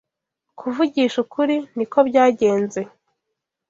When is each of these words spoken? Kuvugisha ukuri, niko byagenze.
Kuvugisha 0.59 1.17
ukuri, 1.23 1.55
niko 1.75 1.97
byagenze. 2.07 2.81